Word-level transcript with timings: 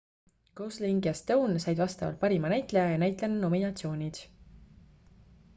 gosling 0.59 1.01
ja 1.07 1.13
stone 1.19 1.59
said 1.65 1.83
vastavalt 1.83 2.19
parima 2.25 2.53
näitleja 2.55 2.89
ja 2.95 2.97
näitlejanna 3.05 3.41
nominatsioonid 3.47 4.23